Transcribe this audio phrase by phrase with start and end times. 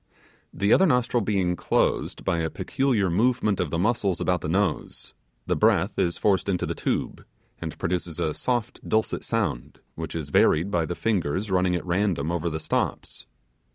[0.51, 5.13] The other nostril being closed by a peculiar movement of the muscles about the nose,
[5.45, 7.23] the breath is forced into the tube,
[7.59, 12.31] and produces a soft dulcet sound which is varied by the fingers running at random
[12.31, 13.27] over the stops.